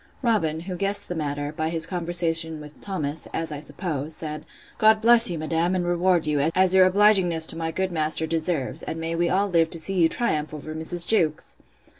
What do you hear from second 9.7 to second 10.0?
see